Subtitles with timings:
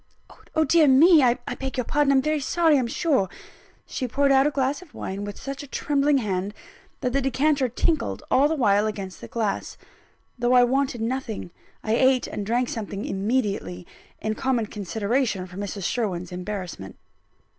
[0.55, 1.21] "Oh dear me!
[1.21, 2.11] I beg your pardon!
[2.11, 3.29] I'm very sorry, I'm sure" and
[3.85, 6.55] she poured out a glass of wine, with such a trembling hand
[7.01, 9.77] that the decanter tinkled all the while against the glass.
[10.39, 11.51] Though I wanted nothing,
[11.83, 13.85] I ate and drank something immediately,
[14.19, 15.83] in common consideration for Mrs.
[15.83, 16.95] Sherwin's embarrassment.